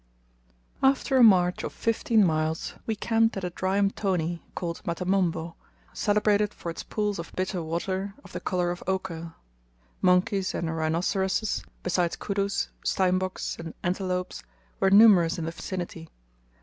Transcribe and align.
After 0.81 1.17
a 1.17 1.23
march 1.23 1.63
of 1.63 1.71
fifteen 1.71 2.25
miles 2.25 2.73
we 2.87 2.95
camped 2.95 3.37
at 3.37 3.43
a 3.43 3.51
dry 3.51 3.77
mtoni, 3.79 4.39
called 4.55 4.81
Matamombo, 4.83 5.53
celebrated 5.93 6.55
for 6.55 6.71
its 6.71 6.81
pools 6.81 7.19
of 7.19 7.31
bitter 7.35 7.61
water 7.61 8.15
of 8.23 8.31
the 8.31 8.39
colour 8.39 8.71
of 8.71 8.81
ochre. 8.87 9.35
Monkeys 10.01 10.55
and 10.55 10.75
rhinoceroses, 10.75 11.63
besides 11.83 12.15
kudus, 12.15 12.69
steinboks, 12.83 13.59
and 13.59 13.75
antelopes, 13.83 14.41
were 14.79 14.89
numerous 14.89 15.37
in 15.37 15.45
the 15.45 15.51
vicinity. 15.51 16.09